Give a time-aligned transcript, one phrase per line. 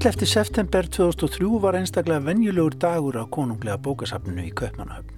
[0.00, 0.26] 11.
[0.26, 5.10] september 2003 var einstaklega venjulegur dagur á konunglega bókasafninu í Kaupmannahöfn.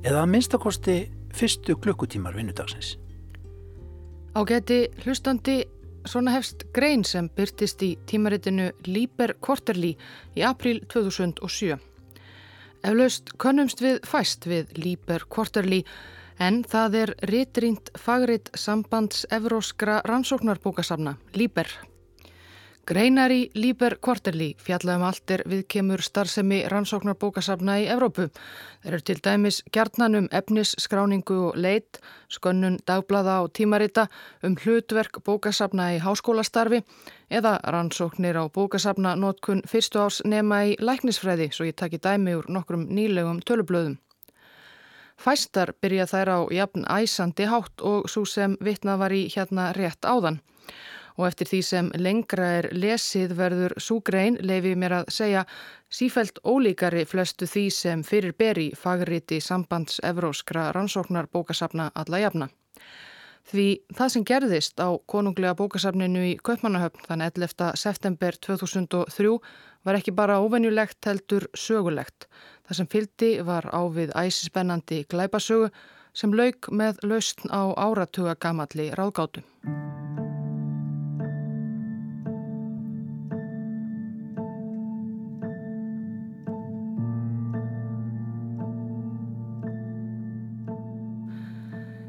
[0.00, 0.94] Eða að minnstakosti
[1.36, 2.94] fyrstu klukkutímar vinnudagsins.
[4.32, 5.58] Á geti hlustandi
[6.08, 9.92] svona hefst grein sem byrtist í tímaritinu Líber Quarterly
[10.32, 11.76] í april 2007.
[12.88, 15.82] Eflaust konumst við fæst við Líber Quarterly
[16.40, 21.68] en það er ritrýnt fagritt sambands evróskra rannsóknarbókasafna, Líber.
[22.88, 28.30] Greinar í Líber Quarterly fjallaðum allt er við kemur starfsemi rannsóknarbókasafna í Evrópu.
[28.80, 32.00] Þeir eru til dæmis gjarnanum efnisskráningu og leit,
[32.32, 34.06] skönnun dagblada og tímarita
[34.40, 36.80] um hlutverk bókasafna í háskólastarfi
[37.28, 42.48] eða rannsóknir á bókasafna notkun fyrstu árs nema í læknisfræði svo ég taki dæmi úr
[42.48, 43.98] nokkrum nýlegum tölublöðum.
[45.20, 50.08] Fæstar byrja þær á jafn æsandi hátt og svo sem vitnað var í hérna rétt
[50.08, 50.40] áðan
[51.18, 55.44] og eftir því sem lengra er lesið verður súgrein, leifið mér að segja,
[55.90, 62.48] sífælt ólíkari flestu því sem fyrir beri fagriti sambands evróskra rannsóknar bókasafna alla jafna.
[63.48, 63.66] Því
[63.96, 67.70] það sem gerðist á konunglega bókasafninu í Kaupmannahöfn þann 11.
[67.80, 69.38] september 2003
[69.88, 72.28] var ekki bara ofennjulegt heldur sögulegt.
[72.68, 75.72] Það sem fyldi var ávið æsispennandi glæpasögu
[76.12, 79.46] sem lauk með lausn á áratuga gamalli ráðgátu.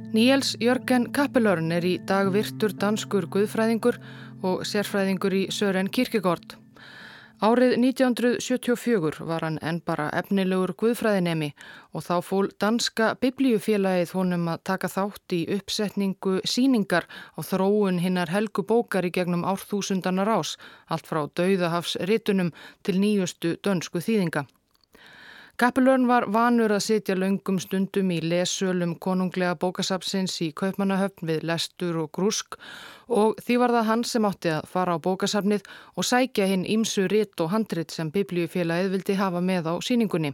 [0.09, 3.99] Níels Jörgen Kappelörn er í dag virtur danskur guðfræðingur
[4.41, 6.55] og sérfræðingur í Sören Kierkegaard.
[7.45, 11.51] Árið 1974 var hann enn bara efnilegur guðfræðinemi
[11.93, 17.05] og þá fól danska biblíufélagið honum að taka þátt í uppsetningu síningar
[17.37, 20.57] á þróun hinnar helgu bókar í gegnum árþúsundanar ás,
[20.89, 22.49] allt frá dauðahafsritunum
[22.81, 24.49] til nýjustu dönsku þýðinga.
[25.59, 31.97] Kappelörn var vanur að sitja laungum stundum í lesölum konunglega bókasapsins í Kaupmannahöfn við lestur
[31.99, 32.55] og grúsk
[33.11, 35.67] og því var það hann sem átti að fara á bókasapnið
[35.99, 40.31] og sækja hinn ímsu ritt og handrit sem biblíufélagið vildi hafa með á síningunni.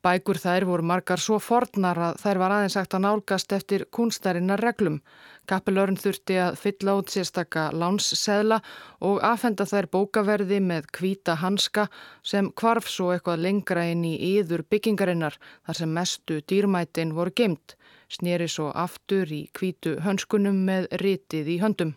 [0.00, 4.62] Bækur þær voru margar svo fornar að þær var aðeins sagt að nálgast eftir kunstarinnar
[4.64, 4.96] reglum.
[5.44, 8.62] Kappelörn þurfti að fylla út sérstakka lánsseðla
[9.04, 11.90] og afhenda þær bókaverði með kvíta hanska
[12.32, 15.36] sem kvarf svo eitthvað lengra inn í yður byggingarinnar
[15.68, 17.76] þar sem mestu dýrmætin voru geimt,
[18.08, 21.96] snýri svo aftur í kvítu hönskunum með ritið í höndum.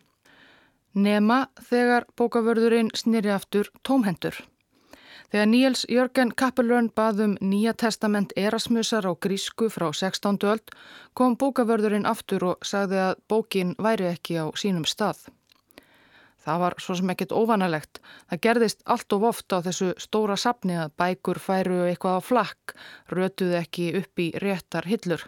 [0.93, 4.35] Nema þegar bókavörðurinn snýri aftur tómhendur.
[5.33, 10.37] Þegar Níels Jörgen Kappelrönn baðum Nýja testament Erasmusar á grísku frá 16.
[10.45, 10.73] öld
[11.17, 15.23] kom bókavörðurinn aftur og sagði að bókin væri ekki á sínum stað.
[16.45, 17.97] Það var svo sem ekkit óvanalegt.
[18.29, 22.77] Það gerðist allt of oft á þessu stóra sapni að bækur færu eitthvað á flakk,
[23.09, 25.25] rötuði ekki upp í réttar hillur.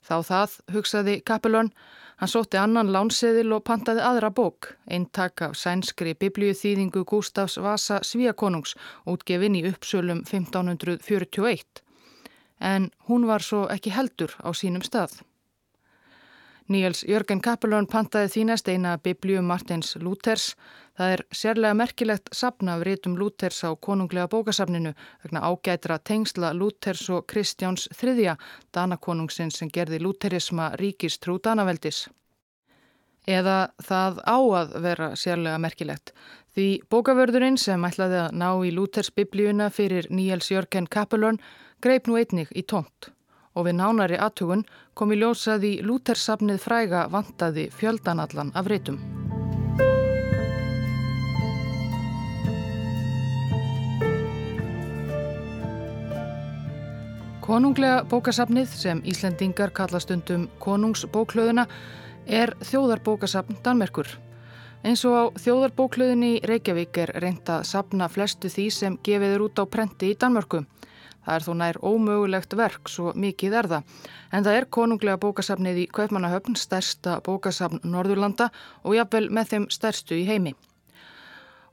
[0.00, 1.74] Þá það, hugsaði Kappelrönn,
[2.16, 8.76] Hann sótti annan lánseðil og pantaði aðra bók, eintak af sænskri biblíuþýðingu Gustafs Vasa Svíakonungs,
[9.10, 11.82] útgefin í uppsölum 1541.
[12.60, 15.18] En hún var svo ekki heldur á sínum stað.
[16.70, 20.54] Níels Jörgen Kappelón pantaði þínast eina biblíu Martins Lúthers.
[20.94, 24.92] Það er sérlega merkilegt sapna af rítum Lúthers á konunglega bókasafninu
[25.24, 28.36] vegna ágætra tengsla Lúthers og Kristjáns III,
[28.74, 32.06] Danakonungsin sem gerði Lútherisma ríkistrú Danaveldis.
[33.26, 36.12] Eða það á að vera sérlega merkilegt.
[36.54, 41.40] Því bókavörðurinn sem ætlaði að ná í Lúthers biblíuna fyrir Níels Jörgen Kappelón
[41.82, 43.10] greip nú einnig í tónt
[43.54, 49.23] og við nánari aðtugun kom í ljósað í Lútersafnið fræga vantaði fjöldanallan af reytum.
[57.44, 61.66] Konunglega bókasafnið sem Íslendingar kallastundum konungsbóklöðuna
[62.24, 64.08] er þjóðarbókasafn Danmerkur.
[64.80, 69.64] Eins og á þjóðarbóklöðinni Reykjavík er reynd að sapna flestu því sem gefiður út á
[69.68, 70.62] prenti í Danmörku.
[71.24, 73.94] Það er þó nær ómögulegt verk, svo mikið er það.
[74.32, 78.48] En það er konunglega bókasafnið í Kaupmannahöfn, stærsta bókasafn Norðurlanda
[78.84, 80.56] og jafnvel með þeim stærstu í heimi.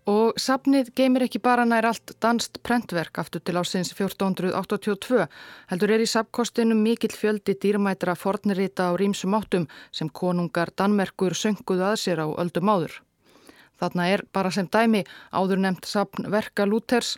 [0.10, 5.28] Og safnið geymir ekki bara nær allt danst prentverk aftur til ásins 1482,
[5.70, 11.86] heldur er í safnkostinu mikill fjöldi dýrmætra fornirita á rýmsum áttum sem konungar Danmerkur sönguðu
[11.86, 13.02] að sér á öldum áður.
[13.82, 15.02] Þarna er bara sem dæmi
[15.34, 17.16] áður nefnt sapn verka Lúthers,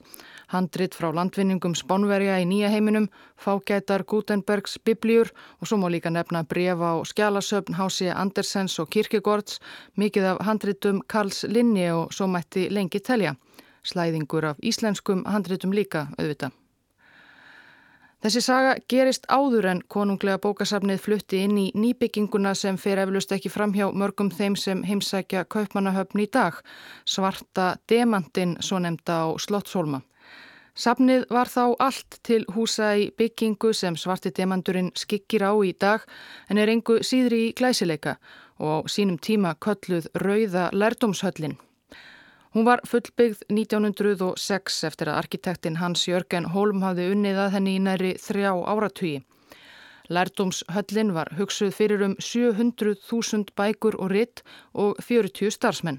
[0.54, 6.46] handrit frá landvinningum Spánverja í nýja heiminum, fágætar Gutenbergs biblíur og svo má líka nefna
[6.48, 9.60] brefa og skjálasöfn Hási Andersens og Kirkegårds,
[10.00, 13.36] mikið af handritum Karls Linni og svo mætti lengi telja.
[13.84, 16.63] Slæðingur af íslenskum handritum líka auðvitað.
[18.24, 23.50] Þessi saga gerist áður en konunglega bókasafnið flutti inn í nýbygginguna sem fer eflust ekki
[23.52, 26.62] fram hjá mörgum þeim sem heimsækja kaupmannahöfn í dag,
[27.04, 30.00] svarta demantinn svo nefnda á Slottshólma.
[30.72, 36.08] Safnið var þá allt til húsa í byggingu sem svarti demandurinn skikkir á í dag
[36.48, 38.16] en er engu síðri í glæsileika
[38.64, 41.60] og sínum tíma kölluð Rauða lærdomshöllin.
[42.54, 47.82] Hún var fullbyggð 1906 eftir að arkitektinn Hans Jörgen Holm hafði unnið að henni í
[47.82, 49.24] næri þrjá áratugji.
[50.14, 55.98] Lærdomshöllin var hugsuð fyrir um 700.000 bækur og ritt og 40 starfsmenn.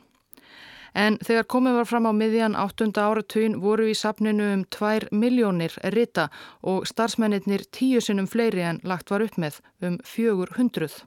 [0.95, 2.93] En þegar komið var fram á miðjan 8.
[3.03, 6.29] áratugin voru í sapninu um 2 miljónir ritta
[6.63, 11.03] og starfsmennir tíu sinnum fleiri en lagt var upp með um 400.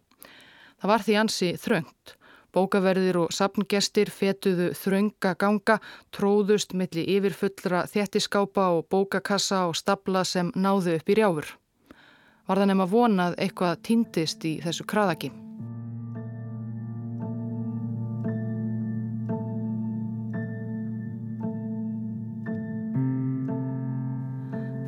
[0.81, 2.17] Það var því ansi þröngt.
[2.55, 5.79] Bókaverðir og sapngestir fetuðu þrönga ganga,
[6.15, 11.51] tróðust milli yfirfullra þéttiskápa og bókakassa og stabla sem náðu upp í rjáfur.
[12.47, 15.33] Var það nefn að vonað eitthvað týndist í þessu kraðaki?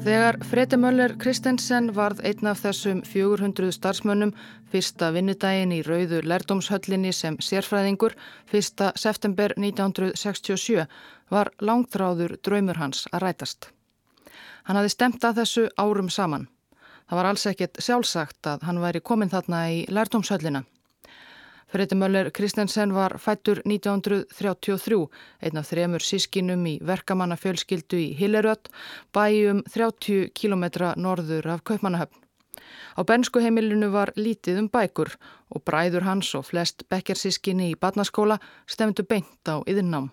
[0.09, 4.31] Þegar Fredi Möller Kristensen varð einn af þessum 400 starfsmönnum
[4.71, 8.15] fyrsta vinnudaginn í rauðu lærdomshöllinni sem sérfræðingur
[8.50, 8.88] 1.
[8.97, 10.88] september 1967
[11.29, 13.69] var langtráður draumur hans að rætast.
[14.65, 16.50] Hann hafi stemt að þessu árum saman.
[17.06, 20.65] Það var alls ekkit sjálfsagt að hann væri komin þarna í lærdomshöllina.
[21.69, 25.04] Fredi Möller Kristensen var fættur 1933,
[25.45, 28.71] einn af þremur sískinum í verkamannafjölskyldu í Hillerödd,
[29.13, 30.66] bæjum 30 km
[30.98, 32.25] norður af Kaupmannahöfn.
[32.98, 35.13] Á benskuheimilinu var lítið um bækur
[35.54, 40.10] og bræður hans og flest bekkersískinni í badnaskóla stemdu beint á yðinnám.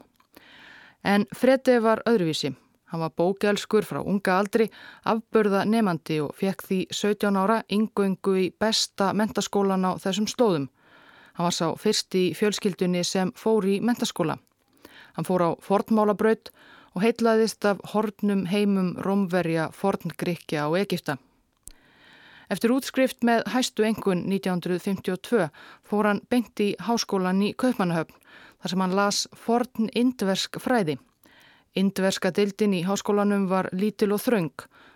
[1.05, 2.53] En Fredi var öðruvísi.
[2.93, 4.69] Hann var bókjálskur frá unga aldri,
[5.09, 10.69] afbörða nefandi og fekk því 17 ára yngöngu í besta mentaskólan á þessum slóðum.
[11.37, 14.39] Hann var sá fyrst í fjölskyldunni sem fór í mentaskóla.
[15.17, 16.49] Hann fór á fornmálabraut
[16.97, 21.19] og heitlaðist af hornum heimum Rómverja forngrikja á Egipta.
[22.49, 25.49] Eftir útskrift með hæstu engun 1952
[25.85, 28.17] fór hann beint í háskólan í Kaupmannahöfn
[28.63, 30.97] þar sem hann las forn indversk fræði.
[31.77, 34.55] Indverska dildin í háskólanum var lítil og þröng,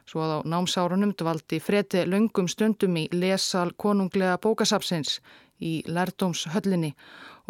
[0.09, 5.19] svo að á námsárunum dvaldi fredi löngum stundum í lesal konunglega bókasapsins
[5.61, 6.95] í lærdómshöllinni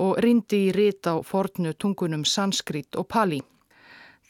[0.01, 3.41] og rindi í rít á fornu tungunum sanskrit og pali.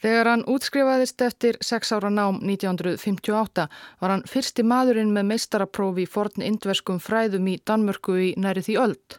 [0.01, 3.67] Þegar hann útskrifaðist eftir sex ára nám 1958
[4.01, 9.19] var hann fyrsti maðurinn með meistaraprófi forn indverskum fræðum í Danmörku í næri því öld.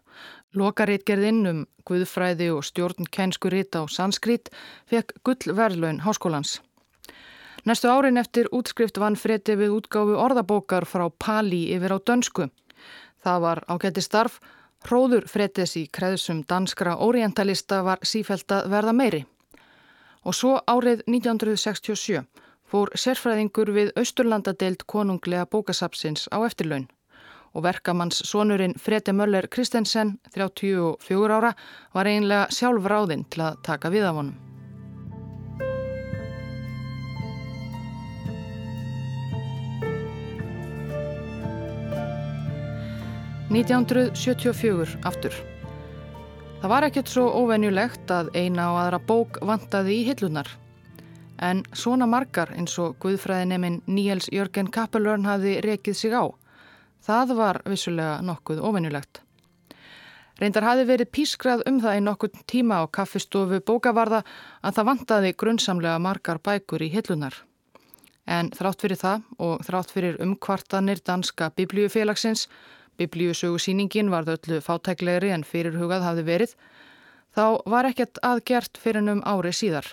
[0.58, 4.50] Lokaritgerðinn um guðfræði og stjórn kænsku rít á sanskrit
[4.90, 6.58] fekk gullverðlaun háskólans.
[7.64, 12.50] Næstu árin eftir útskrift vann Freti við útgáfu orðabókar frá Pali yfir á dönsku.
[13.24, 14.40] Það var ágætti starf.
[14.82, 19.26] Hróður fretes í kreðsum danskra orientalista var sífælt að verða meiri.
[20.26, 22.24] Og svo árið 1967
[22.72, 26.88] fór sérfræðingur við Austurlandadeild konunglega bókasapsins á eftirlaun
[27.54, 31.52] og verkamanns sonurinn Freti Möller Kristensen, 34 ára,
[31.94, 34.51] var einlega sjálf ráðinn til að taka við af honum.
[43.52, 45.34] 1974 aftur.
[46.62, 50.48] Það var ekkert svo óvenjulegt að eina og aðra bók vantaði í hillunar.
[51.36, 56.32] En svona margar eins og Guðfræðineminn Níels Jörgen Kappelörn hafi rekið sig á.
[57.04, 59.20] Það var vissulega nokkuð óvenjulegt.
[60.40, 64.24] Reyndar hafi verið pískrað um það í nokkur tíma á kaffistofu bókavarða
[64.64, 67.36] að það vantaði grunnsamlega margar bækur í hillunar.
[68.32, 72.48] En þrátt fyrir það og þrátt fyrir umkvartanir danska biblíufélagsins
[73.00, 76.54] Biblíusögusýningin var öllu fátæklegri en fyrirhugað hafði verið,
[77.36, 79.88] þá var ekkert aðgert fyrir um ári síðar.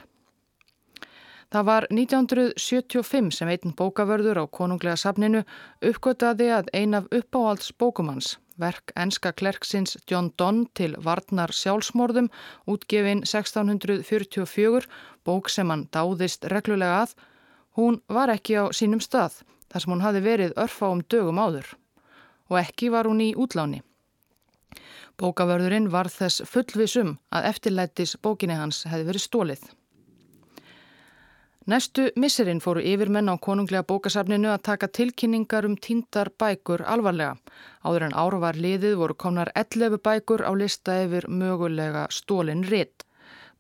[1.49, 5.47] Það var 1975 sem einn bókavörður á konunglega safninu
[5.81, 12.29] uppgötaði að ein af uppáhalds bókumanns, verk enska klerksins John Donne til Varnar sjálfsmorðum,
[12.69, 14.85] útgefin 1644,
[15.25, 17.17] bók sem hann dáðist reglulega að,
[17.81, 19.41] hún var ekki á sínum stað
[19.73, 21.73] þar sem hún hafi verið örfa um dögum áður
[22.49, 23.83] og ekki var hún í útláni.
[25.19, 29.63] Bókavörðurinn var þess fullvisum að eftirlætis bókinni hans hefði verið stólið.
[31.69, 37.35] Næstu misserinn fóru yfirmenn á konunglega bókasafninu að taka tilkynningar um týndar bækur alvarlega.
[37.85, 43.05] Áður en ára var liðið voru komnar 11 bækur á lista yfir mögulega stólinn ritt.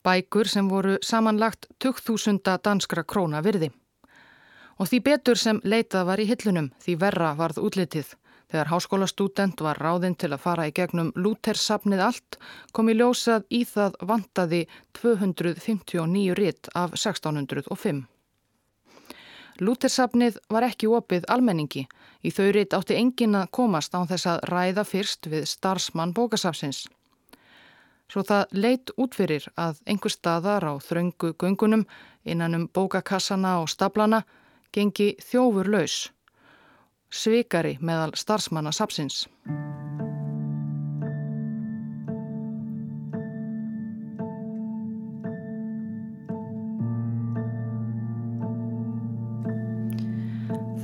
[0.04, 3.68] Bækur sem voru samanlagt 2000 danskra króna virði.
[4.78, 8.14] Og því betur sem leitað var í hillunum því verra varð útlitið.
[8.48, 12.38] Þegar háskólastúdent var ráðinn til að fara í gegnum Lútersafnið allt
[12.72, 14.60] kom í ljósað í það vantaði
[14.96, 18.06] 259 ritt af 1605.
[19.60, 21.84] Lútersafnið var ekki opið almenningi.
[22.24, 26.86] Í þau ritt átti engin að komast á þess að ræða fyrst við starfsmann bókasafsins.
[28.08, 31.84] Svo það leitt útfyrir að einhver staðar á þröngu göngunum
[32.24, 34.22] innan um bókakassana og staplana
[34.72, 36.06] gengi þjófur laus
[37.10, 39.26] svikari meðal starfsmanna sapsins.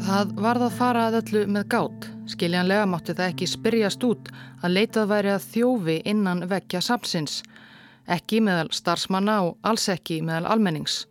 [0.05, 2.11] Það varð að fara að öllu með gátt.
[2.31, 4.29] Skiljanlega mátti það ekki spyrjast út
[4.63, 7.41] að leitað væri að þjófi innan vekja sapsins.
[8.09, 11.03] Ekki meðal starfsmanna og alls ekki meðal almennings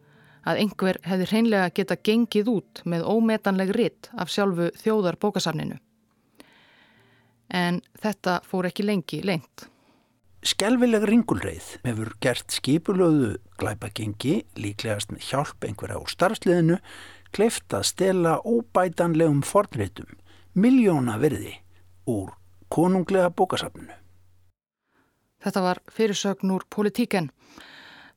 [0.43, 5.77] að einhver hefði hreinlega geta gengið út með ómetanleg ritt af sjálfu þjóðar bókasafninu.
[7.53, 9.67] En þetta fór ekki lengi lengt.
[10.43, 16.79] Skelvileg ringulreið hefur gert skipulöðu glæpagengi, líklegast með hjálp einhverja á starfsliðinu,
[17.31, 20.09] kleift að stela óbætanlegum fornreitum,
[20.53, 21.55] miljóna verði
[22.12, 22.33] úr
[22.73, 23.95] konunglega bókasafninu.
[25.43, 27.31] Þetta var fyrirsögn úr politíken.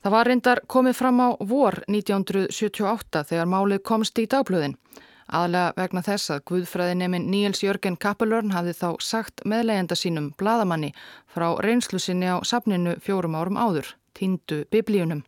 [0.04, 4.76] Það var reyndar komið fram á vor 1978 þegar málið komst í dagblöðin.
[5.26, 10.92] Aðlega vegna þess að Guðfræðinemin Níels Jörgen Kappelörn hafði þá sagt meðlegenda sínum bladamanni
[11.34, 15.24] frá reynslu sinni á sapninu fjórum árum áður, týndu biblíunum.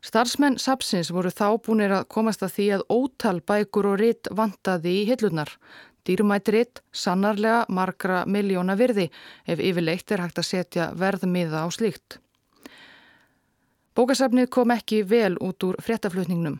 [0.00, 4.94] Starfsmenn sapsins voru þá búinir að komast að því að ótal bækur og ritt vantaði
[5.02, 5.52] í hillunar.
[6.08, 9.10] Dýrumætt ritt sannarlega margra miljóna virði
[9.44, 12.18] ef yfirleitt er hægt að setja verðmiða á slíkt.
[14.00, 16.54] Bókasafnið kom ekki vel út úr fréttaflutningnum.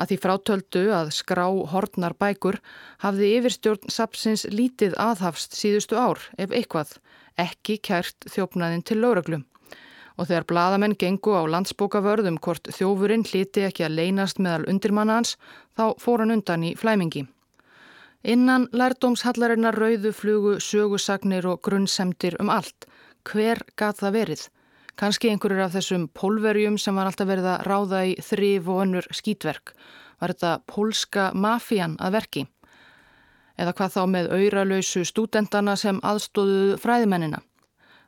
[0.00, 2.56] Að því frátöldu að skrá hortnar bækur
[3.02, 6.94] hafði yfirstjórn sapsins lítið aðhafst síðustu ár, ef eitthvað,
[7.36, 9.42] ekki kært þjófnaðin til lauröglum.
[10.16, 15.36] Og þegar bladamenn gengu á landsbókavörðum hvort þjófurinn hliti ekki að leynast meðal undirmanna hans,
[15.76, 17.26] þá fór hann undan í flæmingi.
[18.24, 22.88] Innan lærdómshallarinnar rauðu flugu sögusagnir og grunnsemdir um allt.
[23.28, 24.48] Hver gat það verið?
[25.00, 29.08] Kanski einhverjur af þessum pólverjum sem var alltaf verið að ráða í þrif og önnur
[29.14, 29.72] skítverk.
[30.20, 32.42] Var þetta pólska mafían að verki?
[33.56, 37.40] Eða hvað þá með auðralöysu stúdendana sem aðstóðuðu fræðimennina?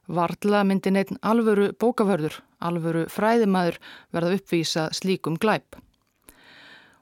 [0.05, 3.81] Varðla myndi neitt alvöru bókavörður, alvöru fræðimæður
[4.13, 5.81] verða uppvísa slíkum glæp.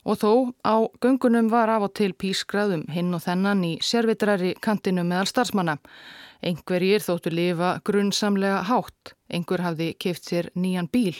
[0.03, 0.33] Og þó
[0.67, 5.77] á göngunum var af og til pískraðum hinn og þennan í sérvitræri kantinu meðal starfsmanna.
[6.43, 11.17] Engverjir þóttu lifa grunnsamlega hátt Engur hafði keift sér nýjan bíl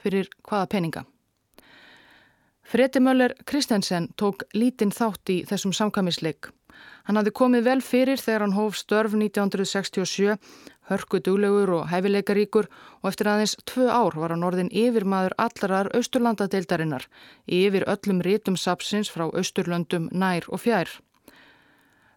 [0.00, 1.02] fyrir hvaða peninga.
[2.64, 6.48] Freti Möller Kristensen tók lítinn þátt í þessum samkamisleik.
[7.04, 10.38] Hann hafði komið vel fyrir þegar hann hóf störf 1967,
[10.90, 12.66] hörku duglegur og hæfileikaríkur
[13.00, 17.06] og eftir aðeins tvö ár var hann orðin yfirmaður allarar austurlandadeildarinnar,
[17.46, 20.90] yfir öllum rítum sapsins frá austurlöndum nær og fjær.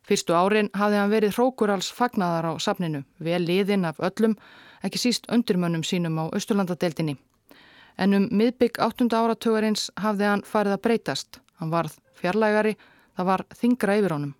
[0.03, 4.35] Fyrstu árin hafði hann verið hrókur alls fagnadar á sapninu, vel liðinn af öllum,
[4.83, 7.15] ekki síst undirmönnum sínum á Östurlandadeildinni.
[7.97, 9.07] En um miðbygg 8.
[9.13, 11.39] áratögarins hafði hann farið að breytast.
[11.61, 12.75] Hann varð fjarlægari,
[13.15, 14.33] það var þingra yfir honum.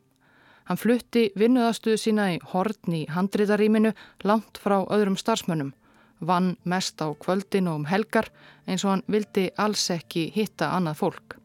[0.64, 3.92] Hann flutti vinnuðastuðu sína í hortn í handriðarýminu
[4.24, 5.74] langt frá öðrum starfsmönnum.
[6.24, 8.30] Vann mest á kvöldin og um helgar
[8.68, 11.38] eins og hann vildi alls ekki hitta annað fólk.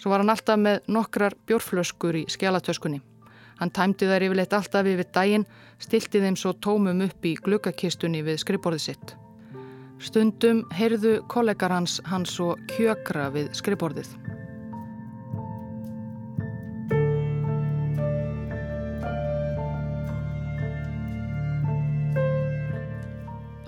[0.00, 3.02] Svo var hann alltaf með nokkrar bjórflöskur í skjálatöskunni.
[3.60, 5.44] Hann tæmdi þær yfirleitt alltaf yfir daginn,
[5.78, 9.16] stilti þeim svo tómum upp í glukkakistunni við skrifborðið sitt.
[10.02, 14.16] Stundum heyrðu kollegar hans hans svo kjökra við skrifborðið.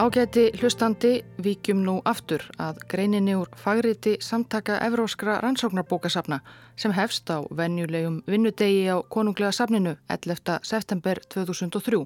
[0.04, 6.42] Ágæti hlustandi vikjum nú aftur að greininni úr fagriti samtaka Evróskra rannsóknarbókasafna
[6.76, 10.58] sem hefst á venjulegum vinnudegi á konunglega safninu 11.
[10.62, 12.02] september 2003.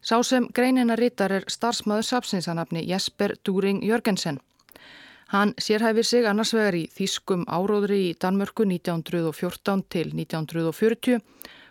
[0.00, 4.38] Sá sem greinina rítar er starfsmaður safsinsanafni Jesper Dúring Jörgensen.
[5.26, 11.18] Hann sérhæfir sig annars vegar í Þýskum áróðri í Danmörku 1914 til 1940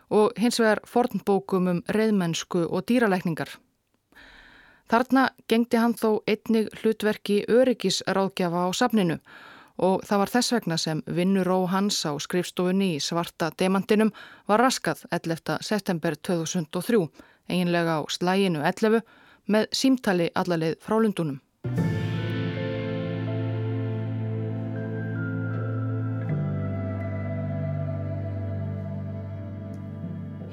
[0.09, 3.59] og hins vegar fornbókum um reyðmennsku og dýralækningar.
[4.89, 9.19] Þarna gengdi hann þó einnig hlutverki öryggisráðgjafa á safninu
[9.85, 14.09] og það var þess vegna sem vinnuró hans á skrifstofunni í svarta demantinum
[14.49, 15.59] var raskað 11.
[15.61, 17.05] september 2003,
[17.53, 19.05] eiginlega á slæginu 11
[19.45, 21.37] með símtali allarleið frá Lundunum.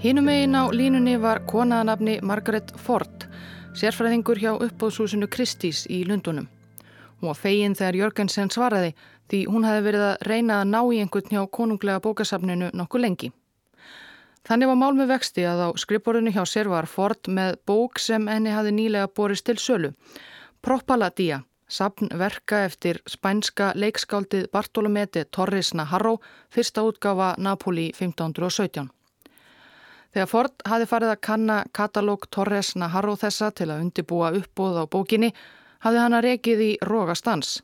[0.05, 3.25] Hínum eigin á línunni var konaðanabni Margaret Ford,
[3.77, 6.47] sérfræðingur hjá uppbóðshúsinu Kristís í Lundunum.
[7.21, 8.95] Hún var fegin þegar Jörgensen svaraði
[9.29, 13.31] því hún hefði verið að reyna að ná í einhvern hjá konunglega bókasafninu nokkuð lengi.
[14.49, 18.29] Þannig var mál með vexti að á skrifborðinu hjá sér var Ford með bók sem
[18.31, 19.93] henni hafi nýlega borist til sölu.
[20.65, 26.17] Propaladia, sapn verka eftir spænska leikskáldið Bartolomete Torres Naharro,
[26.49, 28.89] fyrsta útgafa Napoli 1517.
[30.15, 34.85] Þegar Ford hafi farið að kanna katalóg Torres Naharro þessa til að undibúa uppbóð á
[34.87, 35.33] bókinni,
[35.85, 37.61] hafi hann að rekið í Rógastans,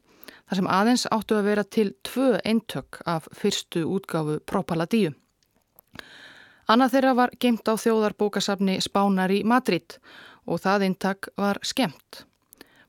[0.49, 5.15] þar sem aðeins áttu að vera til tvö eintök af fyrstu útgáfu Propaladíu.
[6.71, 9.99] Annað þeirra var geimt á þjóðarbókasafni Spánar í Madrid
[10.47, 12.25] og það eintak var skemmt.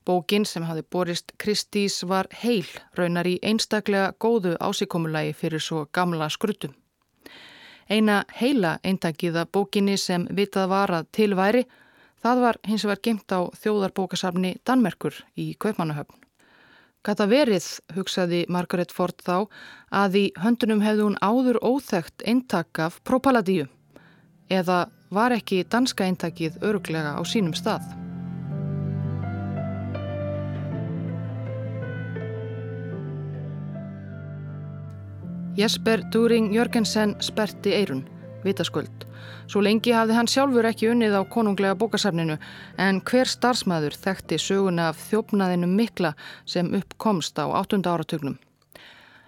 [0.05, 2.67] Bókin sem hafi borist Kristís var heil,
[2.97, 6.75] raunar í einstaklega góðu ásíkomulagi fyrir svo gamla skrutum.
[7.89, 11.63] Eina heila eintakiða bókinni sem vitað var að tilværi,
[12.23, 16.19] það var hins vegar geimt á þjóðarbókasafni Danmerkur í Kaupmannahöfn.
[17.03, 17.65] Gata verið,
[17.97, 19.49] hugsaði Margaret Ford þá,
[19.91, 23.67] að í höndunum hefði hún áður óþægt eintak af Propaladíu
[24.47, 28.12] eða var ekki danska eintakið öruglega á sínum stað.
[35.57, 38.09] Jesper During Jörgensen sperti eirun,
[38.43, 39.03] vitaskuld.
[39.45, 42.39] Svo lengi hafði hann sjálfur ekki unnið á konunglega bókasafninu
[42.81, 46.15] en hver starfsmæður þekkti söguna af þjófnaðinu mikla
[46.49, 47.83] sem uppkomst á 8.
[47.85, 48.39] áratugnum.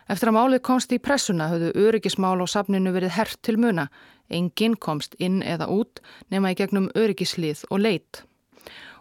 [0.09, 3.91] Eftir að málið komst í pressuna höfðu öryggismál á safninu verið hert til muna.
[4.25, 6.01] Engin komst inn eða út
[6.33, 8.25] nema í gegnum öryggislið og leit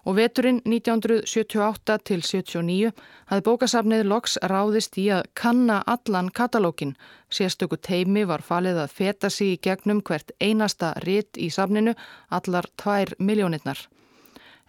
[0.05, 2.93] og veturinn 1978 til 79
[3.31, 6.95] hafði bókasafnið loks ráðist í að kanna allan katalókin.
[7.33, 11.95] Sérstöku teimi var falið að feta sig í gegnum hvert einasta ritt í safninu,
[12.31, 13.87] allar tvær miljónirnar.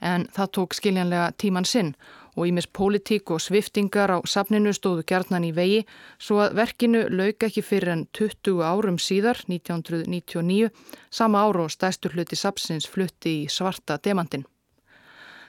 [0.02, 1.93] En það tók skiljanlega tíman sinn
[2.36, 5.86] og ímis pólitík og sviftingar á safninu stóðu gerðnan í vegi
[6.19, 10.69] svo að verkinu lauk ekki fyrir en 20 árum síðar, 1999,
[11.10, 14.45] sama áru og stæstur hluti sapsins flutti í svarta demandin.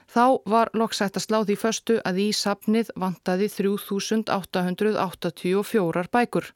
[0.06, 6.46] Þá var loksætt að slá því förstu að í sapnið vantaði 3884 bækur.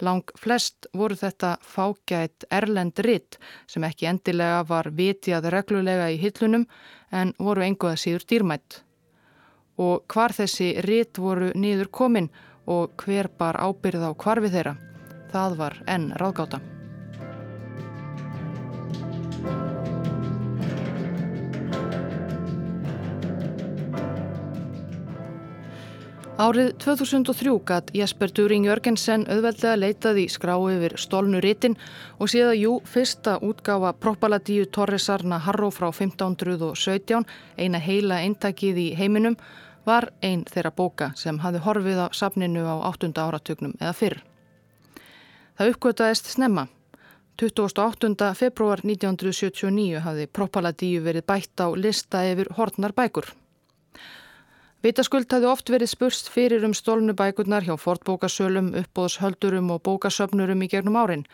[0.00, 6.66] Lang flest voru þetta fágætt erlend ritt sem ekki endilega var vitjað reglulega í hillunum
[7.12, 8.82] en voru enguða síður dýrmætt.
[9.78, 12.30] Og hvar þessi ritt voru niður komin
[12.66, 14.74] og hver bar ábyrð á hvarfi þeirra,
[15.32, 16.79] það var enn ráðgáta.
[26.40, 31.74] Árið 2003 gatt Jesper During Jörgensen auðveldlega leitað í skrái yfir stólnu rítin
[32.16, 37.26] og séða jú fyrsta útgáfa Propaladíu Torresarna Harró frá 1517,
[37.60, 39.36] eina heila eintakið í heiminum,
[39.84, 43.12] var einn þeirra bóka sem hafði horfið á safninu á 8.
[43.20, 44.24] áratugnum eða fyrr.
[45.60, 46.68] Það uppgötaðist snemma.
[47.36, 48.32] 28.
[48.40, 53.28] februar 1979 hafði Propaladíu verið bætt á lista yfir hortnar bækur.
[54.80, 60.68] Vitaskuld hafði oft verið spurst fyrir um stólnu bækurnar hjá fortbókasölum, uppbóðshöldurum og bókasöfnurum í
[60.72, 61.26] gegnum árin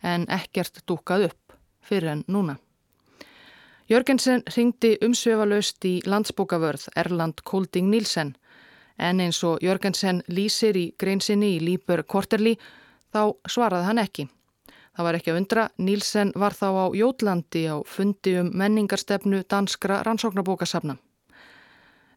[0.00, 2.56] en ekkert dúkað upp fyrir en núna.
[3.92, 8.32] Jörgensen ringdi umsvefalaust í landsbókavörð Erland Kolding Nílsen
[8.96, 12.56] en eins og Jörgensen lýsir í greinsinni í Lípur Korterli
[13.12, 14.30] þá svaraði hann ekki.
[14.96, 20.00] Það var ekki að undra, Nílsen var þá á Jótlandi á fundi um menningarstefnu danskra
[20.06, 20.96] rannsóknarbókasafna.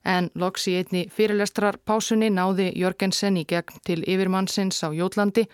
[0.05, 5.47] En loks í einni fyrirlestrar pásunni náði Jörgensen í gegn til yfirmannsins á Jótlandi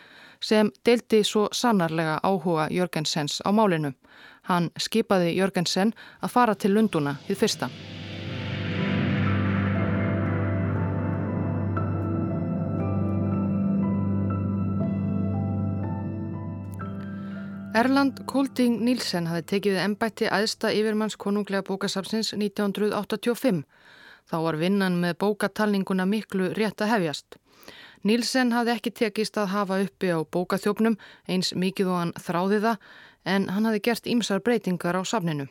[0.43, 3.93] sem deildi svo sannarlega áhuga Jörgensens á málinu.
[4.43, 7.69] Hann skipaði Jörgensen að fara til Lunduna hið fyrsta.
[17.73, 23.63] Erland Kolding Nílsen hafi tekið ennbætti aðsta yfirmanns konunglega bókasafsins 1985
[24.29, 27.37] Þá var vinnan með bókatalninguna miklu rétt að hefjast.
[28.03, 30.97] Nílsen hafði ekki tekist að hafa uppi á bókaþjófnum
[31.31, 32.87] eins mikið og hann þráði það
[33.35, 35.47] en hann hafði gert ímsar breytingar á safninu.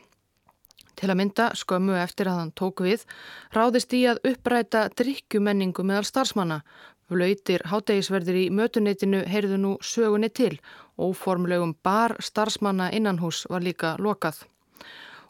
[0.93, 3.07] Til að mynda skömmu eftir að hann tók við
[3.55, 6.61] ráðist í að uppræta drikkjumenningu meðal starfsmanna.
[7.09, 10.59] Flautir hátegisverðir í mötuneytinu heyrðu nú sögunni til.
[10.97, 14.45] Óformlegum bar starfsmanna innanhús var líka lokað.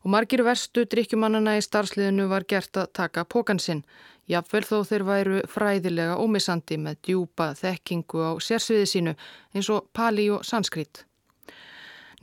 [0.03, 3.85] Og margir verstu drikkjumannana í starfsliðinu var gert að taka pókansinn.
[4.27, 9.15] Jafnvel þó þeir væru fræðilega ómissandi með djúpa þekkingu á sérsviði sínu
[9.55, 11.05] eins og pali og sanskrit.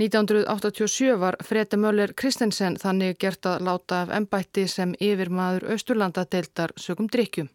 [0.00, 7.08] 1987 var Frede Möller Kristensen þannig gert að láta af ennbætti sem yfirmaður Östurlandadeildar sögum
[7.12, 7.50] drikkjum.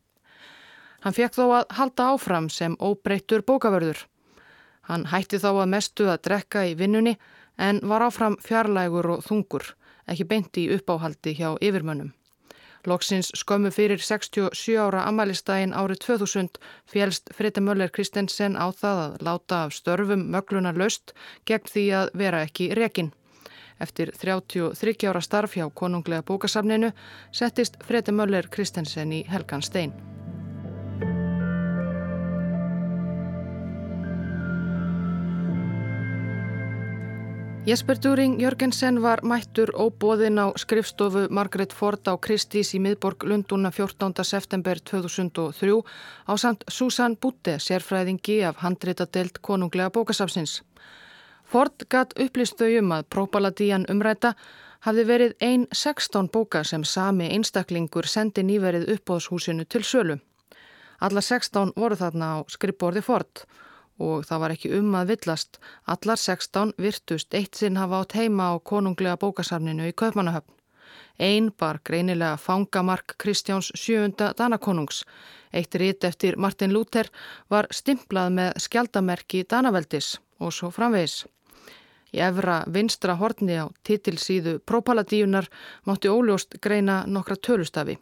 [1.02, 4.06] Hann fekk þó að halda áfram sem óbreyttur bókavörður.
[4.86, 7.16] Hann hætti þá að mestu að drekka í vinnunni
[7.58, 9.66] en var áfram fjarlægur og þungur,
[10.08, 12.14] ekki beint í uppáhaldi hjá yfirmönnum.
[12.86, 19.16] Loksins skömmu fyrir 67 ára amælistægin árið 2000 félst Friti Möller Kristensen á það að
[19.26, 21.16] láta af störfum mögluna löst
[21.46, 23.14] gegn því að vera ekki rekin.
[23.82, 26.92] Eftir 33 ára starf hjá konunglega bókasafninu
[27.32, 30.15] settist Friti Möller Kristensen í Helgan Stein.
[37.66, 43.72] Jesper During Jörgensen var mættur óbóðinn á skrifstofu Margaret Ford á Kristís í miðborg Lunduna
[43.74, 44.22] 14.
[44.22, 45.82] september 2003
[46.30, 50.62] á samt Susan Butte, sérfræðingi af handreitadelt konunglega bókasafsins.
[51.44, 54.36] Ford gatt upplýstu um að própaladíjan umræta
[54.86, 60.22] hafði verið ein 16 bóka sem sami einstaklingur sendi nýverið uppbóðshúsinu til sölu.
[61.02, 63.64] Alla 16 voru þarna á skrifborði Ford og
[64.00, 65.60] og það var ekki um að villast.
[65.88, 70.52] Allar 16 virtust eitt sinn hafa átt heima á konunglega bókasafninu í Kaupmannahöfn.
[71.20, 75.06] Einn bar greinilega fangamark Kristjáns sjöunda Danakonungs.
[75.54, 77.08] Eitt rít eftir Martin Luther
[77.50, 81.24] var stimplað með skjaldamerki Danaveldis og svo framvegis.
[82.16, 85.48] Í efra vinstra horni á titilsíðu Própaladíunar
[85.88, 87.98] mátti óljóst greina nokkra tölustafi.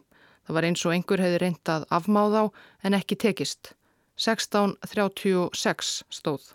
[0.46, 2.44] Það var eins og einhver hefði reyndað afmáð á
[2.84, 3.72] en ekki tekist.
[4.16, 6.52] 1636 stóð.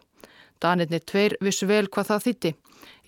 [0.60, 2.52] Danirni tveir vissu vel hvað það þýtti.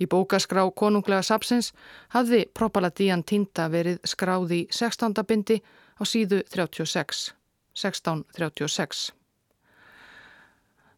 [0.02, 1.72] Í bókaskrá konunglega sapsins
[2.16, 5.24] hafði Propaladían týnda verið skráði 16.
[5.28, 5.62] bindi
[6.00, 7.34] á síðu 36.
[7.76, 9.12] 1636.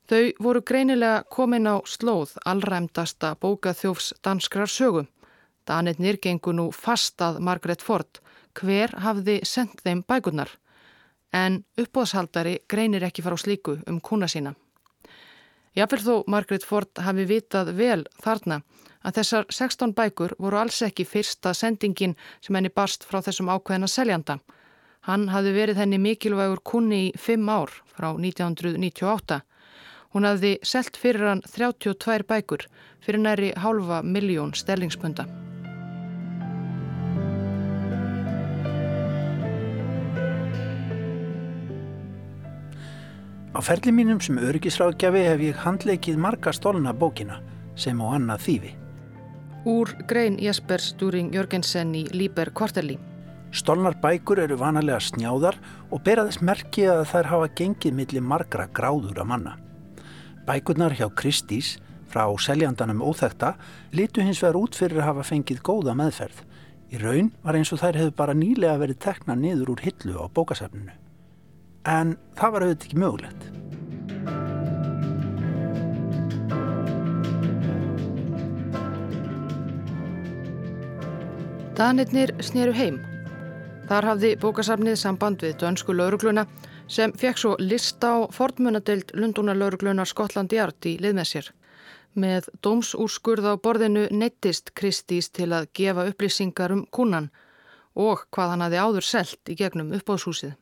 [0.09, 5.05] Þau voru greinilega komin á slóð allræmdasta bókaþjófs danskrar sögu.
[5.67, 8.19] Danirnir gengur nú fastað Margaret Ford.
[8.53, 10.51] Hver hafði sendt þeim bækurnar?
[11.33, 14.53] En uppbóðshaldari greinir ekki fara á slíku um kuna sína.
[15.73, 18.61] Jáfnvel þó Margaret Ford hafi vitað vel þarna
[19.03, 23.89] að þessar 16 bækur voru alls ekki fyrsta sendingin sem henni barst frá þessum ákveðina
[23.89, 24.37] seljanda.
[25.09, 29.41] Hann hafi verið henni mikilvægur kunni í 5 ár frá 1998.
[30.13, 32.67] Hún hafi selt fyrir hann 32 bækur
[33.01, 35.27] fyrir næri hálfa miljón stellingspunda.
[43.53, 47.35] Á ferli mínum sem öryggisráðgjafi hef ég handleikið marga stólna bókina
[47.77, 48.71] sem á annað þýfi.
[49.69, 52.97] Úr grein Jespers Stúring Jörgensen í Líber Kvarteli.
[53.53, 55.59] Stólnar bækur eru vanalega snjáðar
[55.91, 59.53] og bera þess merki að þær hafa gengið millir margra gráður að manna.
[60.49, 61.75] Bækurnar hjá Kristís
[62.09, 63.53] frá seljandanum óþekta
[63.93, 66.41] litu hins vegar út fyrir að hafa fengið góða meðferð.
[66.89, 70.25] Í raun var eins og þær hefur bara nýlega verið tekna niður úr hillu á
[70.33, 71.02] bókasafninu
[71.85, 73.49] en það var auðvitað ekki mögulegt.
[81.73, 83.01] Danirnir sneru heim.
[83.89, 86.45] Þar hafði bókasafnið samband við dönsku laurugluna
[86.87, 91.49] sem fekk svo lista á fornmunadeild Lundúna lauruglunar Skotland Jart í lið með sér.
[92.13, 97.31] Með dómsúrskurð á borðinu neittist Kristís til að gefa upplýsingar um kúnan
[97.97, 100.53] og hvað hann hafi áður selt í gegnum uppáðshúsið.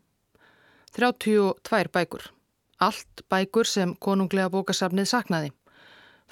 [0.92, 2.22] 32 bækur.
[2.80, 5.52] Allt bækur sem konunglega bókasafnið saknaði.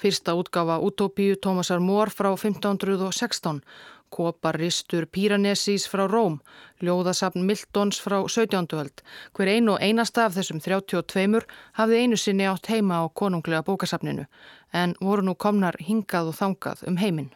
[0.00, 3.60] Fyrsta útgafa Utopíu Tómasar Mór frá 1516,
[4.10, 6.40] Koparistur Píranesís frá Róm,
[6.82, 8.76] Ljóðasafn Miltons frá 17.
[8.76, 9.02] öld.
[9.32, 11.44] Hver einu og einasta af þessum 32
[11.80, 14.26] hafði einu sinni átt heima á konunglega bókasafninu
[14.72, 17.30] en voru nú komnar hingað og þangað um heiminn.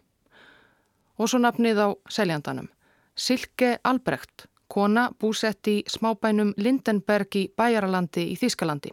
[1.17, 2.69] Og svo nafnið á seljandanum.
[3.17, 8.93] Silke Albrecht kona búsett í smábænum Lindenberg í Bæjaralandi í Þískalandi.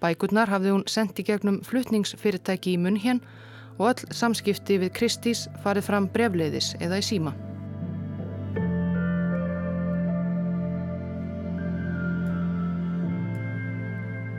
[0.00, 3.22] Bækurnar hafði hún sendt í gegnum flutningsfyrirtæki í munn hérn
[3.78, 7.34] og öll samskipti við Kristís farið fram brefleiðis eða í síma.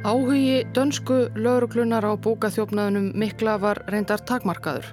[0.10, 4.88] Áhugi dönsku lauruglunar á bókaþjófnaðunum mikla var reyndar takmarkaður.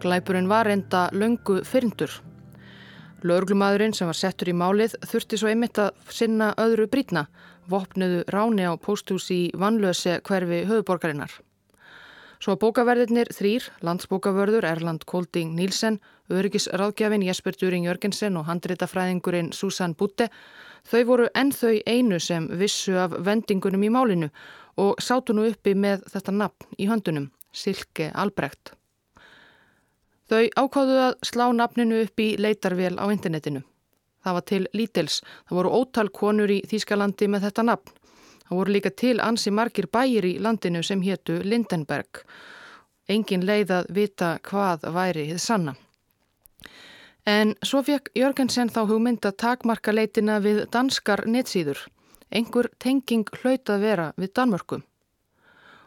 [0.00, 2.14] Glæpurinn var reynda löngu fyrndur.
[3.24, 7.26] Lauruglumadurinn sem var settur í málið þurfti svo einmitt að sinna öðru brítna,
[7.72, 11.32] vopnuðu ráni á póstús í vanlöse hverfi höfuborgarinnar.
[12.44, 15.96] Svo bókaverðirnir þrýr, landsbókavörður Erland Kolding Nílsen,
[16.28, 20.28] öryggisráðgjafin Jesper During Jörgensen og handritafræðingurinn Susan Butte
[20.84, 24.28] Þau voru ennþau einu sem vissu af vendingunum í málinu
[24.80, 28.74] og sátu nú uppi með þetta nafn í höndunum, Silke Albrekt.
[30.30, 33.60] Þau ákváðu að slá nafninu upp í leitarvél á internetinu.
[34.24, 35.20] Það var til lítils.
[35.48, 37.92] Það voru ótal konur í Þýskalandi með þetta nafn.
[38.44, 42.24] Það voru líka til ansi margir bæir í landinu sem héttu Lindenberg.
[43.08, 45.74] Engin leið að vita hvað væri þið sanna.
[47.28, 51.80] En svo fekk Jörgensen þá hugmynd að takmarka leitina við danskar netsýður.
[52.32, 54.80] Engur tenging hlaut að vera við Danmörku.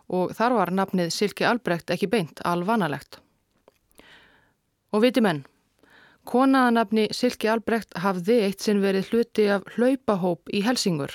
[0.09, 3.19] Og þar var nafnið Silki Albrekt ekki beint, alvanalegt.
[4.95, 5.41] Og viti menn,
[6.27, 11.11] konaðanabni Silki Albrekt hafði eitt sinn verið hluti af hlaupahóp í Helsingur.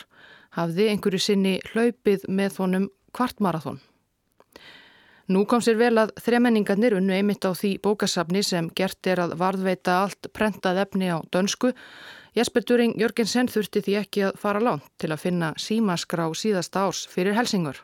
[0.52, 3.80] Hafði einhverju sinni hlaupið með honum kvartmarathón.
[5.32, 9.36] Nú kom sér vel að þremenningarnir unnu einmitt á því bókasafni sem gert er að
[9.40, 11.70] varðveita allt prentað efni á dönsku.
[12.36, 17.04] Jesper During Jörgensen þurfti því ekki að fara lánt til að finna símaskrá síðasta árs
[17.08, 17.78] fyrir Helsingur.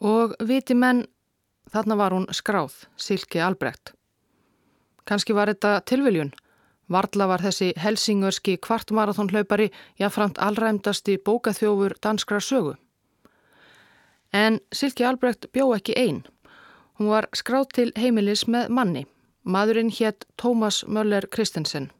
[0.00, 1.04] Og viti menn,
[1.70, 3.95] þarna var hún skráð, Silke Albrekt.
[5.06, 6.32] Kanski var þetta tilviljun.
[6.90, 12.76] Varðla var þessi helsingörski kvartmarathonhlaupari jáframt allræmdasti bókaþjófur danskra sögu.
[14.32, 16.22] En Silke Albrekt bjó ekki einn.
[16.98, 19.04] Hún var skrátt til heimilis með manni.
[19.44, 21.90] Madurinn hétt Tómas Möller Kristensen.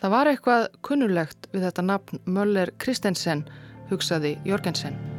[0.00, 3.44] Það var eitthvað kunnulegt við þetta nafn Möller Kristensen,
[3.90, 5.17] hugsaði Jörgensen.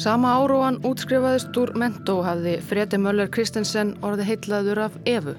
[0.00, 5.34] Sama áróan útskrifaðist úr mentó hafði Fredi Möller Kristensen orði heitlaður af Evu.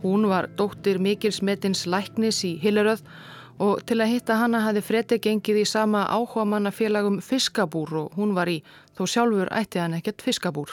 [0.00, 3.02] Hún var dóttir Mikilsmetins læknis í Hilleröð
[3.60, 8.32] og til að hitta hana hafði Fredi gengið í sama áhuga mannafélagum fiskabúr og hún
[8.32, 8.62] var í,
[8.96, 10.72] þó sjálfur ætti hann ekkert fiskabúr.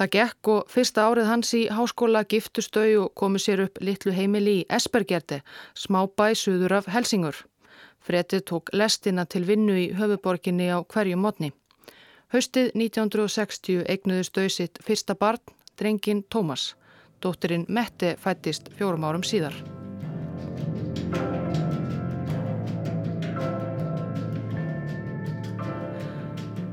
[0.00, 4.62] Það gekk og fyrsta árið hans í háskóla giftustau og komu sér upp litlu heimili
[4.62, 5.44] í Espergerdi,
[5.76, 7.44] smábæ suður af Helsingur.
[8.02, 11.52] Fredi tók lestina til vinnu í höfuborginni á hverju mótni.
[12.34, 15.38] Haustið 1960 eignuðu stauðsitt fyrsta barn,
[15.78, 16.72] drengin Tómas.
[17.22, 19.54] Dótturinn Mette fættist fjórum árum síðar.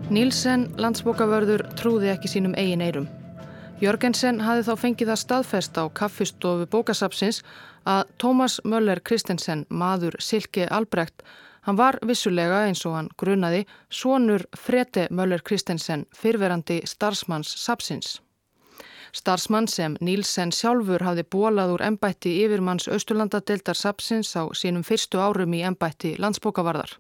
[0.10, 3.19] Nílsen, landsbókavörður, trúði ekki sínum eigin eirum.
[3.80, 7.38] Jörgensen hafi þá fengið að staðfesta á kaffistofu bókasapsins
[7.88, 11.24] að Tómas Möller Kristensen, maður Silke Albrekt,
[11.64, 18.18] hann var vissulega eins og hann grunaði svonur Frete Möller Kristensen, fyrverandi starfsmanns sapsins.
[19.16, 25.56] Starfsmann sem Nílsen sjálfur hafði bólað úr ennbætti yfirmanns Östurlandadeildar sapsins á sínum fyrstu árum
[25.56, 27.00] í ennbætti landsbókavarðar.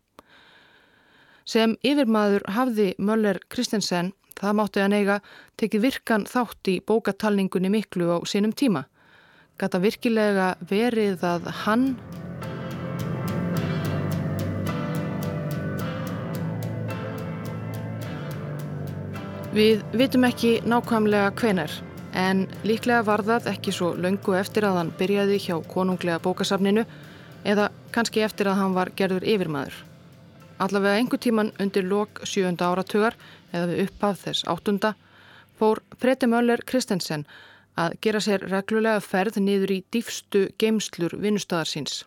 [1.49, 5.15] Sem yfirmaður hafði Möller Kristensen, það mátti að neyga,
[5.57, 8.83] tekið virkan þátt í bókatalningunni miklu á sínum tíma.
[9.57, 11.87] Gata virkilega verið að hann
[19.49, 21.73] Við vitum ekki nákvæmlega hvenar,
[22.13, 26.85] en líklega var það ekki svo löngu eftir að hann byrjaði hjá konunglega bókasafninu
[27.41, 29.88] eða kannski eftir að hann var gerður yfirmaður.
[30.59, 33.15] Allavega einhver tíman undir lok sjönda áratugar
[33.53, 34.95] eða við upphaf þess áttunda
[35.59, 37.25] fór Freti Möller Kristensen
[37.79, 42.03] að gera sér reglulega ferð niður í dýfstu geimslur vinnustadar síns.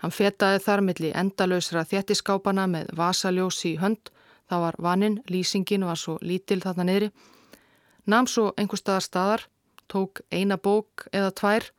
[0.00, 4.10] Hann fetaði þar milli endalösra þjættiskápana með vasaljós í hönd,
[4.48, 7.10] það var vaninn, lýsingin var svo lítil þarna niðri.
[8.06, 9.46] Nam svo einhver staðar staðar,
[9.88, 11.70] tók eina bók eða tvær,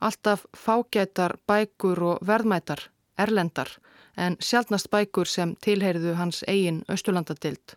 [0.00, 2.88] alltaf fágætar, bækur og verðmætar,
[3.18, 3.70] erlendar,
[4.16, 7.76] en sjálfnast bækur sem tilheyrðu hans eigin Östurlandadild.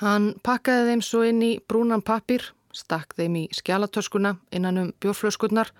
[0.00, 5.72] Hann pakkaði þeim svo inn í brúnan pappir, stakk þeim í skjálatöskuna innan um bjórflöskunnar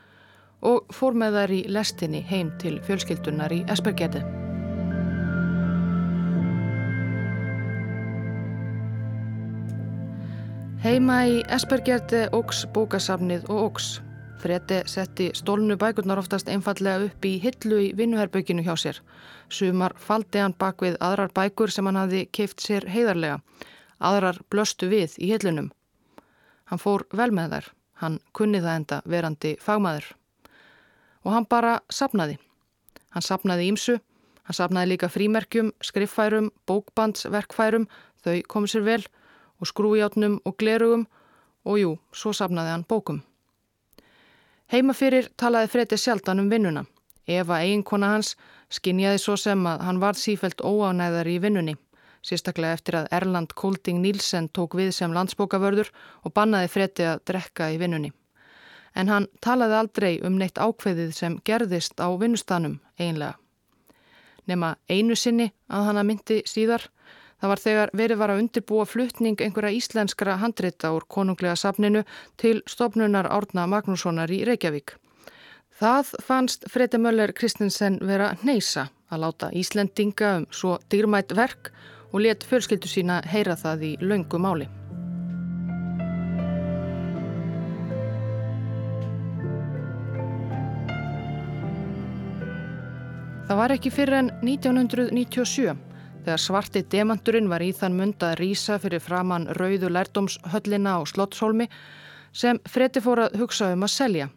[0.67, 4.23] og fór með þær í lestinni heim til fjölskyldunar í Espergeti.
[10.81, 13.89] Heima í Espergeti ógs bókasafnið og ógs.
[14.41, 19.01] Fredi setti stólnu bækurnar oftast einfallega upp í hillu í vinnuherbygginu hjá sér.
[19.53, 23.43] Sumar faldi hann bak við aðrar bækur sem hann hafi keift sér heiðarlega.
[24.01, 25.69] Aðrar blöstu við í hillunum.
[26.73, 27.71] Hann fór vel með þær.
[28.01, 30.09] Hann kunni það enda verandi fagmaður.
[31.29, 32.39] Og hann bara sapnaði.
[33.13, 34.01] Hann sapnaði ímsu,
[34.49, 37.91] hann sapnaði líka frímerkjum, skriffærum, bókbandsverkfærum,
[38.25, 39.03] þau komið sér vel,
[39.61, 41.11] og skrújátnum og glerugum
[41.69, 43.21] og jú, svo sapnaði hann bókum.
[44.71, 46.85] Heima fyrir talaði Freyti sjaldan um vinnuna.
[47.27, 48.37] Eva eiginkona hans
[48.71, 51.77] skinjaði svo sem að hann var sífelt óánæðar í vinnunni
[52.27, 55.91] sérstaklega eftir að Erland Kolding Nílsen tók við sem landsbókavörður
[56.25, 58.13] og bannaði freti að drekka í vinnunni.
[58.95, 63.37] En hann talaði aldrei um neitt ákveðið sem gerðist á vinnustanum einlega.
[64.49, 66.89] Nefna einu sinni að hann að myndi síðar,
[67.41, 72.05] það var þegar verið var að undirbúa fluttning einhverja íslenskra handrita úr konunglega safninu
[72.41, 74.97] til stopnunar Árna Magnússonar í Reykjavík.
[75.81, 81.73] Það fannst Freti Möller Kristinsen vera neysa að láta Íslendinga um svo dýrmætt verk
[82.13, 84.69] og let fjölskyldu sína heyra það í laungu máli.
[93.51, 95.90] Það var ekki fyrir en 1997
[96.25, 101.69] þegar svarti demanturinn var í þann mund að rýsa fyrir framann rauðu lærdomshöllina á Slottsholmi
[102.33, 104.29] sem fredi fór að hugsa um að selja.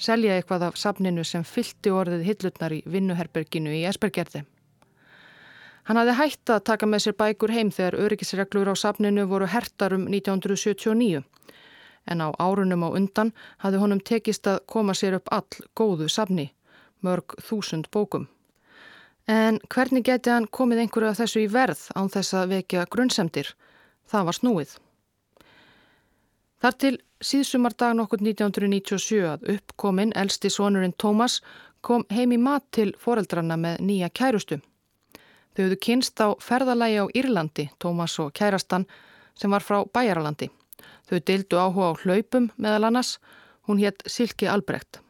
[0.00, 4.44] Selja eitthvað af safninu sem fylti orðið hillutnar í vinnuherberginu í Esbergerði.
[5.88, 10.08] Hann hafði hægt að taka með sér bækur heim þegar öryggisreglur á safninu voru hertarum
[10.08, 11.22] 1979
[12.10, 16.50] en á árunum á undan hafði honum tekist að koma sér upp all góðu safni,
[17.04, 18.28] mörg þúsund bókum.
[19.28, 23.52] En hvernig geti hann komið einhverju af þessu í verð án þess að vekja grunnsemdir?
[24.10, 24.72] Það var snúið.
[26.60, 31.40] Þar til síðsumardagan okkur 1997 að uppkominn elsti sonurinn Tómas
[31.80, 34.60] kom heim í mat til foreldranna með nýja kærustu.
[35.54, 38.86] Þau höfðu kynst á ferðalægi á Írlandi, Tómas og kærastan,
[39.34, 40.50] sem var frá Bæjaralandi.
[41.08, 43.18] Þau deildu áhuga á hlaupum meðal annars,
[43.66, 45.00] hún hétt Silki Albrekt.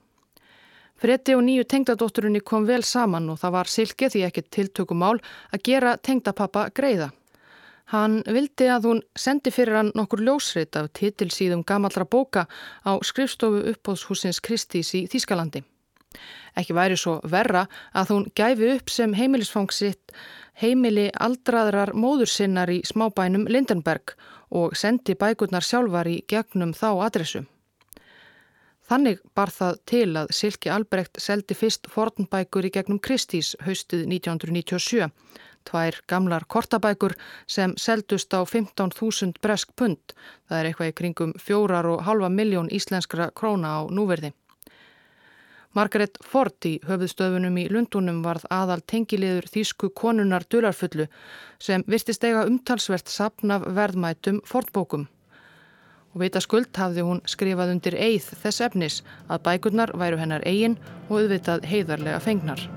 [1.01, 5.17] Fredi og nýju tengdadótturinni kom vel saman og það var Silki því ekki tiltökumál
[5.49, 7.09] að gera tengdapappa greiða.
[7.91, 12.45] Hann vildi að hún sendi fyrir hann nokkur ljósreit af titilsýðum gamallra bóka
[12.85, 15.63] á skrifstofu uppbóðshúsins Kristís í Þískalandi.
[16.61, 17.65] Ekki væri svo verra
[17.97, 20.13] að hún gæfi upp sem heimilisfang sitt
[20.61, 24.13] heimili aldraðrar móðursinnar í smábænum Lindenberg
[24.51, 27.47] og sendi bækurnar sjálfar í gegnum þá adressu.
[28.91, 35.07] Þannig bar það til að Silki Albrekt seldi fyrst fornbækur í gegnum Kristís haustið 1997,
[35.71, 37.15] tvær gamlar kortabækur
[37.47, 40.17] sem seldust á 15.000 bresk pund,
[40.51, 44.33] það er eitthvað í kringum fjórar og halva miljón íslenskra króna á núverði.
[45.79, 51.07] Margaret Ford í höfuðstöfunum í Lundunum varð aðal tengiliður þýsku konunar dularfullu
[51.63, 55.07] sem virtist eiga umtalsvert sapnaf verðmætum Ford-bókum.
[56.15, 60.79] Og vita skuld hafði hún skrifað undir eið þess efnis að bækurnar væru hennar eigin
[61.09, 62.69] og auðvitað heiðarlega fengnar.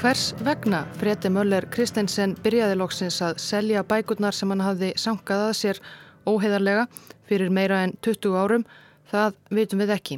[0.00, 5.58] Hvers vegna Freti Möller Kristensen byrjaði loksins að selja bækurnar sem hann hafði sankað að
[5.58, 5.80] sér
[6.24, 6.86] óheðarlega
[7.28, 8.64] fyrir meira en 20 árum,
[9.12, 10.16] það vitum við ekki.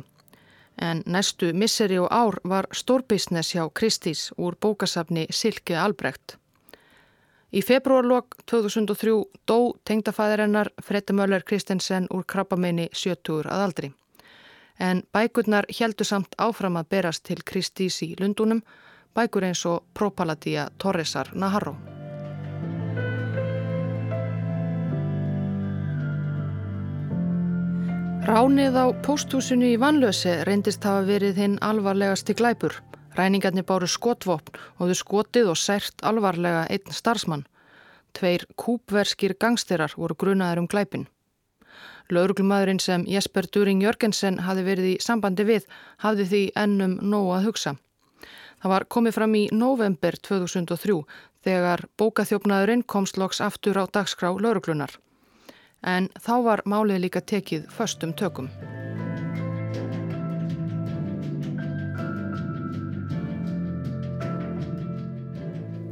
[0.79, 6.39] En næstu misseri og ár var stórbísnes hjá Kristís úr bókasafni Silke Albrekt.
[7.53, 9.13] Í februarlokk 2003
[9.45, 13.91] dó tengdafæðirinnar Frette Möller Kristensen úr krabbameini 70 að aldri.
[14.81, 18.63] En bækurnar heldu samt áfram að berast til Kristís í Lundunum,
[19.13, 21.77] bækur eins og Propaladia Torresar Naharro.
[28.23, 32.81] Ránið á pósthúsinu í Vanlösi reyndist hafa verið hinn alvarlegasti glæpur.
[33.17, 37.47] Ræningarnir báru skotvopn og þau skotið og sært alvarlega einn starfsmann.
[38.17, 41.07] Tveir kúpverskir gangsterar voru grunaður um glæpin.
[42.13, 45.69] Lauruglumæðurinn sem Jesper During Jörgensen hafi verið í sambandi við
[46.05, 47.77] hafði því ennum nóg að hugsa.
[48.63, 50.99] Það var komið fram í november 2003
[51.43, 54.99] þegar bókaþjófnaðurinn komst loks aftur á dagskrá lauruglunar
[55.83, 58.51] en þá var málið líka tekið föstum tökum.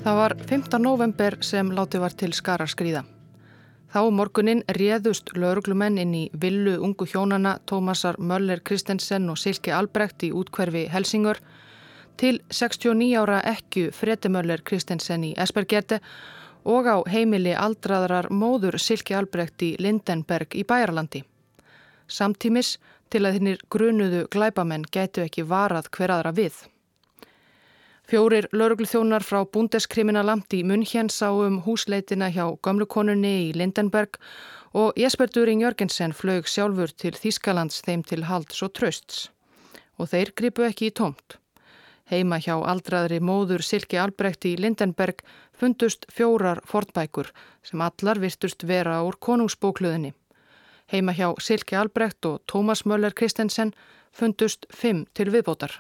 [0.01, 0.83] Það var 15.
[0.83, 3.03] november sem láti var til skarar skrýða.
[3.93, 10.25] Þá morgunin réðust lauruglumenn inn í villu ungu hjónana Tómasar Möller Kristensen og Silke Albrekt
[10.25, 11.43] í útkverfi Helsingur
[12.17, 16.01] til 69 ára ekku Fredi Möller Kristensen í Espergerte
[16.65, 21.27] og á heimili aldraðrar móður Silki Albrekt í Lindenberg í Bæjarlandi.
[22.09, 22.79] Samtímis
[23.13, 26.55] til að hinnir grunuðu glæbamenn gætu ekki varað hver aðra við.
[28.11, 34.17] Fjórir laurugluþjónar frá Bundeskriminalamt í München sá um húsleitina hjá gamlukonunni í Lindenberg
[34.75, 39.29] og Jesper During Jörgensen flög sjálfur til Þískalands þeim til halds og trösts.
[39.95, 41.37] Og þeir gripu ekki í tómt.
[42.11, 45.23] Heima hjá aldraðri móður Silki Albrecht í Lindenberg
[45.55, 47.31] fundust fjórar fornbækur
[47.63, 50.11] sem allar virtust vera úr konungsbókluðinni.
[50.91, 53.71] Heima hjá Silki Albrecht og Tómas Möller Kristensen
[54.11, 55.79] fundust fimm til viðbótar.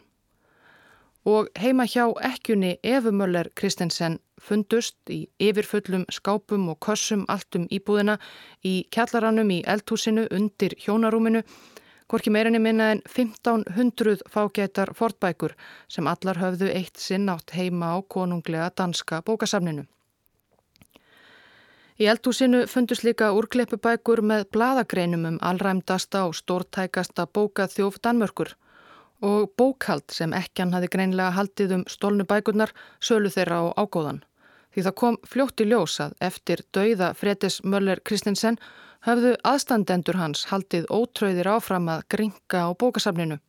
[1.30, 7.68] Og heima hjá ekkjunni Efu Möller Kristensen fundust í yfirfullum skápum og kossum allt um
[7.70, 8.16] íbúðina
[8.64, 11.44] í kjallaranum í eldhúsinu undir hjónarúminu
[12.10, 15.52] Hvorki meirinni minna en 1500 fágætar fortbækur
[15.88, 19.84] sem allar höfðu eitt sinn átt heima á konunglega danska bókasafninu.
[22.02, 28.56] Í eldhúsinu fundust líka úrkleipubækur með bladagreinum um allræmdasta og stórtækasta bókað þjóf Danmörkur
[29.20, 34.22] og bókald sem ekkjan hafi greinlega haldið um stólnu bækurnar sölu þeirra á ágóðan.
[34.70, 38.58] Því það kom fljótt í ljós að eftir dauða Fretis Möller Kristinsen
[39.06, 43.40] höfðu aðstandendur hans haldið ótröðir áfram að gringa á bókasafninu.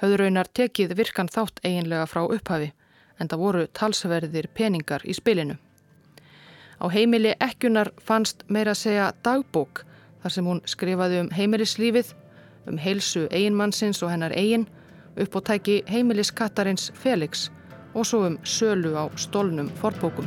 [0.00, 2.72] Höfðu raunar tekið virkan þátt eiginlega frá upphafi
[3.20, 5.58] en það voru talsverðir peningar í spilinu.
[6.82, 9.84] Á heimili ekkunar fannst meira segja dagbók
[10.22, 12.14] þar sem hún skrifaði um heimilislífið,
[12.66, 14.66] um heilsu eiginmannsins og hennar eigin,
[15.16, 17.50] upp á tæki heimiliskattarins Felix
[17.94, 20.26] og svo um sölu á stólnum forbókum.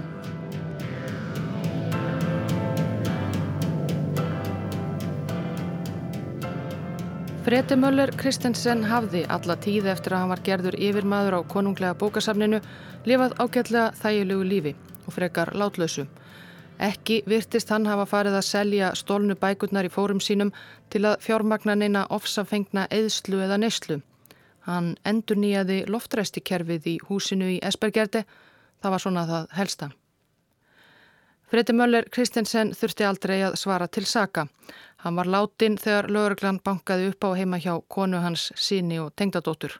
[7.47, 12.59] Freti Möller Kristensen hafði alla tíð eftir að hann var gerður yfirmaður á konunglega bókasafninu
[13.07, 14.73] lifað ágætlega þægilegu lífi
[15.05, 16.03] og frekar látlösu.
[16.79, 20.51] Ekki virtist hann hafa farið að selja stólnu bækurnar í fórum sínum
[20.91, 24.01] til að fjármagna neina ofsafengna eðslu eða neyslu.
[24.68, 28.26] Hann endur nýjaði loftræstikerfið í húsinu í Esbergerdi,
[28.84, 29.89] það var svona það helsta.
[31.47, 34.49] Freti Möller Kristensen þurfti aldrei að svara til saka.
[34.99, 39.78] Hann var látin þegar lögurglann bankaði upp á heima hjá konu hans síni og tengdadóttur.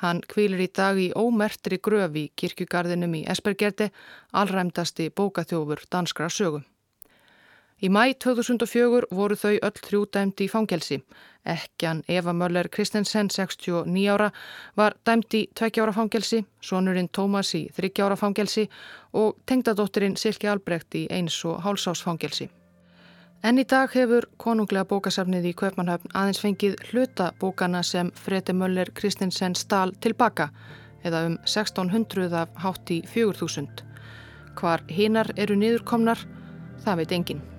[0.00, 3.90] Hann kvílir í dag í ómertri gröf í kirkjugarðinum í Espergerdi,
[4.32, 6.62] allræmdasti bókaþjófur danskra sögu.
[7.78, 10.96] Í mæ 2004 voru þau öll þrjúdæmdi í fangelsi.
[11.46, 14.32] Ekkjan Eva Möller Kristensen, 69 ára,
[14.76, 18.64] var dæmdi í 20 ára fangelsi, sonurinn Tómas í 30 ára fangelsi
[19.14, 22.48] og tengdadótturinn Silki Albrecht í eins og hálsásfangelsi.
[23.46, 28.90] En í dag hefur konunglega bókasafnið í Kaupmannhöfn aðeins fengið hluta bókana sem Freti Möller
[28.90, 30.48] Kristinsen stál tilbaka
[31.06, 33.84] eða um 1600 af hátt í 4000.
[34.58, 36.26] Hvar hinnar eru niðurkomnar,
[36.82, 37.57] það veit enginn.